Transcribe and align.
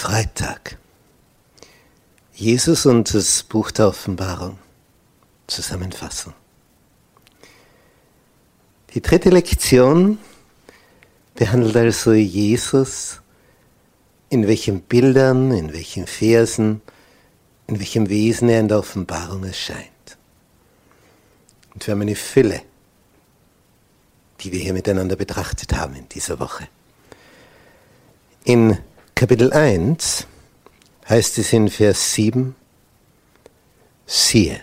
Freitag. 0.00 0.78
Jesus 2.32 2.86
und 2.86 3.12
das 3.12 3.42
Buch 3.42 3.70
der 3.70 3.88
Offenbarung 3.88 4.56
zusammenfassen. 5.46 6.32
Die 8.94 9.02
dritte 9.02 9.28
Lektion 9.28 10.16
behandelt 11.34 11.76
also 11.76 12.14
Jesus, 12.14 13.20
in 14.30 14.46
welchen 14.46 14.80
Bildern, 14.80 15.52
in 15.52 15.74
welchen 15.74 16.06
Versen, 16.06 16.80
in 17.66 17.78
welchem 17.78 18.08
Wesen 18.08 18.48
er 18.48 18.60
in 18.60 18.68
der 18.68 18.78
Offenbarung 18.78 19.44
erscheint. 19.44 20.16
Und 21.74 21.86
wir 21.86 21.92
haben 21.92 22.00
eine 22.00 22.16
Fülle, 22.16 22.62
die 24.40 24.50
wir 24.50 24.60
hier 24.60 24.72
miteinander 24.72 25.16
betrachtet 25.16 25.74
haben 25.74 25.94
in 25.94 26.08
dieser 26.08 26.40
Woche. 26.40 26.68
In 28.44 28.78
Kapitel 29.20 29.52
1 29.52 30.26
heißt 31.06 31.36
es 31.36 31.52
in 31.52 31.68
Vers 31.68 32.14
7, 32.14 32.56
siehe, 34.06 34.58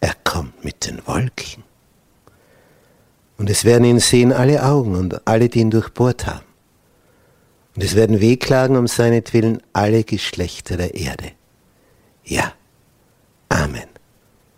er 0.00 0.14
kommt 0.24 0.64
mit 0.64 0.84
den 0.84 1.06
Wolken. 1.06 1.62
Und 3.36 3.48
es 3.48 3.64
werden 3.64 3.84
ihn 3.84 4.00
sehen 4.00 4.32
alle 4.32 4.64
Augen 4.64 4.96
und 4.96 5.28
alle, 5.28 5.48
die 5.48 5.60
ihn 5.60 5.70
durchbohrt 5.70 6.26
haben. 6.26 6.46
Und 7.76 7.84
es 7.84 7.94
werden 7.94 8.20
wehklagen 8.20 8.76
um 8.76 8.88
seinetwillen 8.88 9.62
alle 9.72 10.02
Geschlechter 10.02 10.76
der 10.76 10.96
Erde. 10.96 11.30
Ja, 12.24 12.54
Amen. 13.50 13.86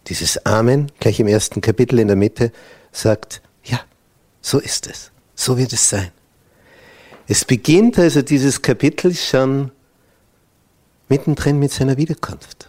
Dieses 0.07 0.47
Amen, 0.47 0.91
gleich 1.01 1.21
im 1.21 1.27
ersten 1.27 1.61
Kapitel 1.61 1.99
in 1.99 2.09
der 2.09 2.17
Mitte, 2.17 2.51
sagt, 2.93 3.43
ja, 3.63 3.81
so 4.41 4.59
ist 4.59 4.87
es, 4.87 5.13
so 5.35 5.59
wird 5.59 5.75
es 5.75 5.91
sein. 5.91 6.13
Es 7.31 7.45
beginnt 7.45 7.97
also 7.97 8.23
dieses 8.23 8.61
Kapitel 8.61 9.15
schon 9.15 9.71
mittendrin 11.09 11.61
mit 11.61 11.71
seiner 11.71 11.97
Wiederkunft. 11.97 12.69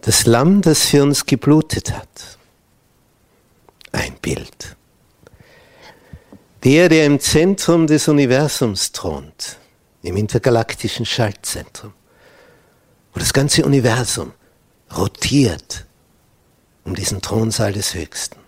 Das 0.00 0.24
Lamm, 0.24 0.62
das 0.62 0.86
für 0.86 1.02
uns 1.02 1.26
geblutet 1.26 1.92
hat. 1.94 2.38
Ein 3.92 4.14
Bild. 4.22 4.76
Der, 6.64 6.88
der 6.88 7.04
im 7.04 7.20
Zentrum 7.20 7.86
des 7.86 8.08
Universums 8.08 8.90
thront, 8.92 9.58
im 10.00 10.16
intergalaktischen 10.16 11.04
Schaltzentrum, 11.04 11.92
wo 13.12 13.20
das 13.20 13.34
ganze 13.34 13.66
Universum 13.66 14.32
rotiert 14.96 15.84
um 16.84 16.94
diesen 16.94 17.20
Thronsaal 17.20 17.74
des 17.74 17.92
Höchsten. 17.92 18.43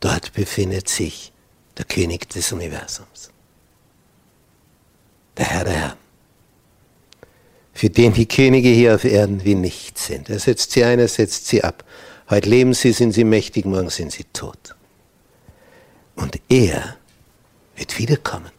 Dort 0.00 0.32
befindet 0.32 0.88
sich 0.88 1.32
der 1.76 1.84
König 1.84 2.28
des 2.28 2.52
Universums, 2.52 3.30
der 5.36 5.46
Herr 5.46 5.64
der 5.64 5.72
Herren, 5.72 5.98
für 7.72 7.90
den 7.90 8.12
die 8.12 8.26
Könige 8.26 8.68
hier 8.68 8.94
auf 8.94 9.04
Erden 9.04 9.44
wie 9.44 9.54
nichts 9.54 10.06
sind. 10.06 10.28
Er 10.28 10.38
setzt 10.38 10.72
sie 10.72 10.84
ein, 10.84 10.98
er 10.98 11.08
setzt 11.08 11.46
sie 11.46 11.62
ab. 11.62 11.84
Heute 12.28 12.48
leben 12.48 12.74
sie, 12.74 12.92
sind 12.92 13.12
sie 13.12 13.24
mächtig, 13.24 13.64
morgen 13.64 13.90
sind 13.90 14.12
sie 14.12 14.24
tot. 14.32 14.74
Und 16.16 16.40
er 16.48 16.96
wird 17.76 17.98
wiederkommen. 17.98 18.50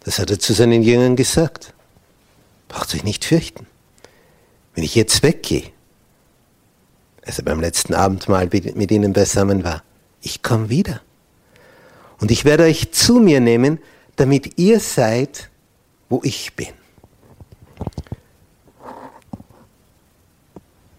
Das 0.00 0.18
hat 0.18 0.30
er 0.30 0.38
zu 0.38 0.52
seinen 0.54 0.82
Jüngern 0.82 1.16
gesagt. 1.16 1.74
Braucht 2.68 2.94
euch 2.94 3.04
nicht 3.04 3.24
fürchten. 3.24 3.66
Wenn 4.74 4.84
ich 4.84 4.94
jetzt 4.94 5.22
weggehe, 5.22 5.70
als 7.24 7.38
er 7.38 7.44
beim 7.44 7.60
letzten 7.60 7.94
Abendmahl 7.94 8.48
mit 8.50 8.90
ihnen 8.90 9.12
beisammen 9.12 9.62
war, 9.62 9.82
ich 10.22 10.42
komme 10.42 10.68
wieder. 10.68 11.02
Und 12.20 12.30
ich 12.30 12.44
werde 12.44 12.64
euch 12.64 12.92
zu 12.92 13.14
mir 13.20 13.40
nehmen, 13.40 13.78
damit 14.16 14.58
ihr 14.58 14.80
seid, 14.80 15.50
wo 16.08 16.20
ich 16.24 16.54
bin. 16.54 16.68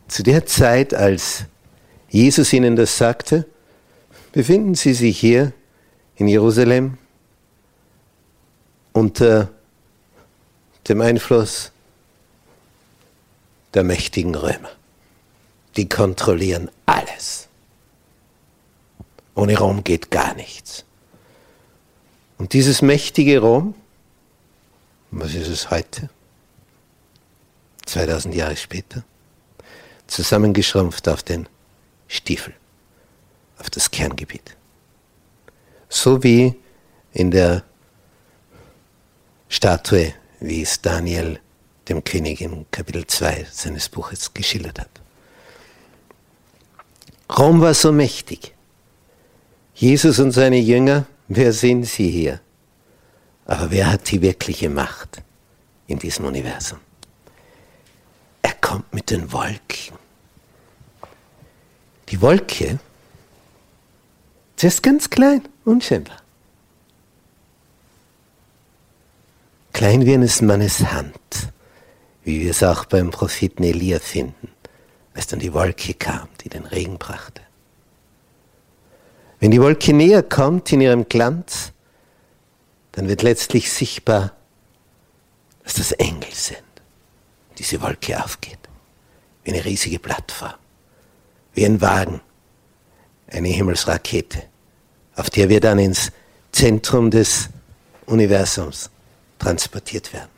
Zu 0.07 0.21
der 0.23 0.45
Zeit, 0.45 0.93
als 0.93 1.45
Jesus 2.09 2.53
ihnen 2.53 2.75
das 2.75 2.97
sagte, 2.97 3.47
befinden 4.31 4.75
sie 4.75 4.93
sich 4.93 5.19
hier 5.19 5.53
in 6.15 6.27
Jerusalem 6.27 6.97
unter 8.91 9.49
dem 10.87 11.01
Einfluss 11.01 11.71
der 13.73 13.83
mächtigen 13.83 14.35
Römer. 14.35 14.69
Die 15.77 15.89
kontrollieren 15.89 16.69
alles. 16.85 17.47
Ohne 19.35 19.57
Rom 19.57 19.83
geht 19.83 20.11
gar 20.11 20.35
nichts. 20.35 20.85
Und 22.37 22.53
dieses 22.53 22.81
mächtige 22.81 23.39
Rom, 23.39 23.75
was 25.11 25.33
ist 25.33 25.47
es 25.47 25.69
heute? 25.69 26.09
2000 27.85 28.35
Jahre 28.35 28.55
später, 28.55 29.03
zusammengeschrumpft 30.07 31.07
auf 31.07 31.23
den 31.23 31.47
Stiefel, 32.07 32.53
auf 33.59 33.69
das 33.69 33.91
Kerngebiet. 33.91 34.55
So 35.89 36.23
wie 36.23 36.55
in 37.11 37.31
der 37.31 37.63
Statue, 39.49 40.13
wie 40.39 40.61
es 40.63 40.81
Daniel 40.81 41.39
dem 41.87 42.03
König 42.03 42.41
in 42.41 42.65
Kapitel 42.71 43.05
2 43.05 43.47
seines 43.51 43.89
Buches 43.89 44.33
geschildert 44.33 44.79
hat. 44.79 44.89
Rom 47.37 47.61
war 47.61 47.73
so 47.73 47.91
mächtig, 47.91 48.53
Jesus 49.75 50.19
und 50.19 50.31
seine 50.31 50.57
Jünger, 50.57 51.05
wer 51.27 51.51
sind 51.51 51.85
sie 51.85 52.09
hier? 52.09 52.39
Aber 53.45 53.71
wer 53.71 53.91
hat 53.91 54.11
die 54.11 54.21
wirkliche 54.21 54.69
Macht 54.69 55.21
in 55.87 55.99
diesem 55.99 56.25
Universum? 56.25 56.79
Er 58.41 58.53
kommt 58.53 58.93
mit 58.93 59.09
den 59.09 59.31
Wolken. 59.31 59.97
Die 62.09 62.21
Wolke, 62.21 62.79
sie 64.55 64.67
ist 64.67 64.83
ganz 64.83 65.09
klein, 65.09 65.47
unscheinbar. 65.65 66.17
Klein 69.73 70.05
wie 70.05 70.13
eines 70.13 70.41
Mannes 70.41 70.79
Hand, 70.91 71.51
wie 72.23 72.41
wir 72.41 72.51
es 72.51 72.61
auch 72.61 72.85
beim 72.85 73.09
Propheten 73.09 73.63
Elia 73.63 73.99
finden, 73.99 74.49
als 75.15 75.27
dann 75.27 75.39
die 75.39 75.53
Wolke 75.53 75.95
kam, 75.95 76.27
die 76.41 76.49
den 76.49 76.65
Regen 76.65 76.99
brachte. 76.99 77.41
Wenn 79.43 79.51
die 79.51 79.59
Wolke 79.59 79.91
näher 79.91 80.23
kommt 80.23 80.71
in 80.71 80.79
ihrem 80.79 81.09
Glanz, 81.09 81.73
dann 82.93 83.09
wird 83.09 83.23
letztlich 83.23 83.69
sichtbar, 83.69 84.31
dass 85.65 85.73
das 85.73 85.91
Engel 85.91 86.31
sind. 86.31 86.63
Diese 87.57 87.81
Wolke 87.81 88.23
aufgeht, 88.23 88.57
wie 89.43 89.51
eine 89.51 89.65
riesige 89.65 89.99
Plattform, 89.99 90.53
wie 91.55 91.65
ein 91.65 91.81
Wagen, 91.81 92.21
eine 93.27 93.49
Himmelsrakete, 93.49 94.43
auf 95.17 95.29
der 95.29 95.49
wir 95.49 95.59
dann 95.59 95.77
ins 95.77 96.13
Zentrum 96.53 97.11
des 97.11 97.49
Universums 98.05 98.89
transportiert 99.39 100.13
werden. 100.13 100.31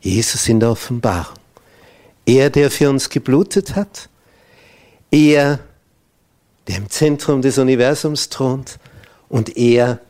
Jesus 0.00 0.46
in 0.46 0.60
der 0.60 0.70
Offenbarung. 0.70 1.40
Er, 2.24 2.50
der 2.50 2.70
für 2.70 2.88
uns 2.88 3.10
geblutet 3.10 3.74
hat, 3.74 4.08
er, 5.10 5.58
der 6.66 6.76
im 6.76 6.90
Zentrum 6.90 7.42
des 7.42 7.58
Universums 7.58 8.28
thront 8.28 8.78
und 9.28 9.56
er, 9.56 10.00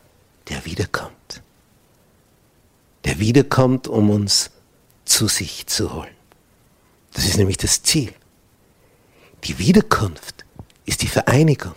der 0.49 0.65
wiederkommt. 0.65 1.43
Der 3.05 3.19
wiederkommt, 3.19 3.89
um 3.89 4.11
uns 4.11 4.51
zu 5.05 5.29
sich 5.29 5.67
zu 5.67 5.95
holen. 5.95 6.15
Das 7.13 7.25
ist 7.25 7.37
nämlich 7.37 7.57
das 7.57 7.83
Ziel. 7.83 8.13
Die 9.45 9.59
Wiederkunft 9.59 10.45
ist 10.85 11.03
die 11.03 11.09
Vereinigung. 11.09 11.75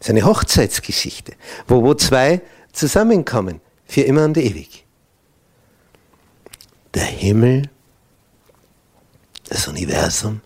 Es 0.00 0.06
ist 0.06 0.10
eine 0.10 0.24
Hochzeitsgeschichte, 0.24 1.34
wo, 1.66 1.82
wo 1.82 1.94
zwei 1.94 2.40
zusammenkommen, 2.72 3.60
für 3.86 4.02
immer 4.02 4.24
und 4.24 4.36
ewig. 4.36 4.84
Der 6.94 7.04
Himmel, 7.04 7.70
das 9.48 9.66
Universum 9.66 10.42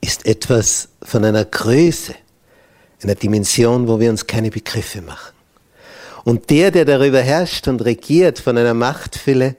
ist 0.00 0.26
etwas 0.26 0.88
von 1.02 1.24
einer 1.24 1.44
Größe, 1.44 2.14
einer 3.02 3.14
Dimension, 3.14 3.88
wo 3.88 4.00
wir 4.00 4.10
uns 4.10 4.26
keine 4.26 4.50
Begriffe 4.50 5.02
machen. 5.02 5.34
Und 6.24 6.50
der, 6.50 6.70
der 6.70 6.84
darüber 6.84 7.20
herrscht 7.20 7.68
und 7.68 7.80
regiert 7.84 8.38
von 8.38 8.58
einer 8.58 8.74
Machtfülle, 8.74 9.56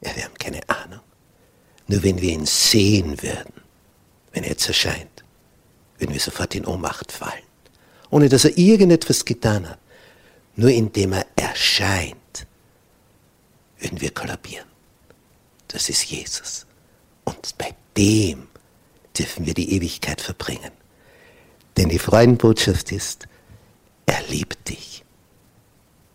ja, 0.00 0.14
wir 0.14 0.24
haben 0.24 0.34
keine 0.38 0.60
Ahnung. 0.68 1.00
Nur 1.88 2.02
wenn 2.02 2.20
wir 2.20 2.32
ihn 2.32 2.46
sehen 2.46 3.22
würden, 3.22 3.52
wenn 4.32 4.44
er 4.44 4.50
jetzt 4.50 4.68
erscheint, 4.68 5.24
würden 5.98 6.12
wir 6.12 6.20
sofort 6.20 6.54
in 6.54 6.66
Ohnmacht 6.66 7.12
fallen. 7.12 7.42
Ohne 8.10 8.28
dass 8.28 8.44
er 8.44 8.56
irgendetwas 8.56 9.24
getan 9.24 9.68
hat. 9.68 9.78
Nur 10.56 10.70
indem 10.70 11.12
er 11.12 11.26
erscheint, 11.36 12.46
würden 13.78 14.00
wir 14.00 14.10
kollabieren. 14.12 14.66
Das 15.68 15.88
ist 15.88 16.04
Jesus. 16.04 16.66
Und 17.24 17.56
bei 17.56 17.74
dem 17.96 18.48
dürfen 19.18 19.46
wir 19.46 19.54
die 19.54 19.72
Ewigkeit 19.74 20.20
verbringen. 20.20 20.70
Denn 21.76 21.88
die 21.88 21.98
Freudenbotschaft 21.98 22.92
ist, 22.92 23.28
er 24.06 24.22
liebt 24.28 24.68
dich. 24.68 25.04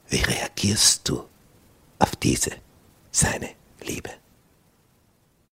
Wie 0.10 0.22
reagierst 0.22 1.08
du 1.10 1.24
auf 2.00 2.16
diese, 2.16 2.52
seine 3.12 3.50
Liebe? 3.82 4.12